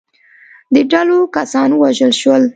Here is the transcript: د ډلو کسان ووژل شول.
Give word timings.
د 0.73 0.75
ډلو 0.91 1.17
کسان 1.35 1.69
ووژل 1.73 2.11
شول. 2.21 2.43